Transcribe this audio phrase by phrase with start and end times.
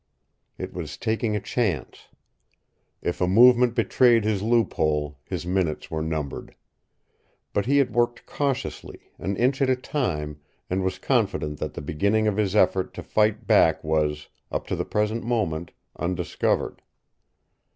[0.57, 2.07] It was taking a chance.
[3.03, 6.55] If a movement betrayed his loophole, his minutes were numbered.
[7.53, 10.41] But he had worked cautiously, an inch at a time,
[10.71, 14.75] and was confident that the beginning of his effort to fight back was, up to
[14.75, 15.69] the present moment,
[15.99, 16.81] undiscovered.